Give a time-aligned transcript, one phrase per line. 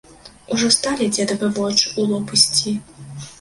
[0.53, 2.75] Ужо сталі дзедавы вочы ў лоб ісці.